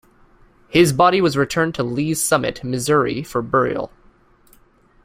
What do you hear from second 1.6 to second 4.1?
to Lee's Summit, Missouri for burial.